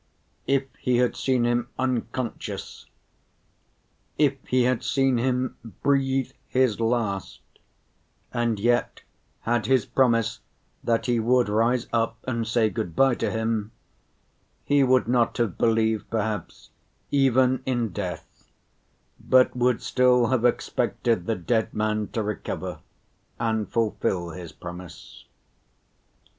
If 0.47 0.63
he 0.79 0.97
had 0.97 1.15
seen 1.15 1.43
him 1.45 1.67
unconscious, 1.77 2.87
if 4.17 4.33
he 4.47 4.63
had 4.63 4.83
seen 4.83 5.19
him 5.19 5.57
breathe 5.83 6.31
his 6.47 6.79
last, 6.79 7.39
and 8.33 8.59
yet 8.59 9.03
had 9.41 9.67
his 9.67 9.85
promise 9.85 10.39
that 10.83 11.05
he 11.05 11.19
would 11.19 11.47
rise 11.49 11.85
up 11.93 12.17
and 12.27 12.47
say 12.47 12.71
good‐by 12.71 13.15
to 13.19 13.29
him, 13.29 13.69
he 14.65 14.83
would 14.83 15.07
not 15.07 15.37
have 15.37 15.59
believed 15.59 16.09
perhaps 16.09 16.71
even 17.11 17.61
in 17.67 17.89
death, 17.89 18.49
but 19.23 19.55
would 19.55 19.83
still 19.83 20.25
have 20.29 20.43
expected 20.45 21.27
the 21.27 21.35
dead 21.35 21.75
man 21.75 22.07
to 22.07 22.23
recover 22.23 22.79
and 23.39 23.71
fulfill 23.71 24.31
his 24.31 24.51
promise. 24.51 25.25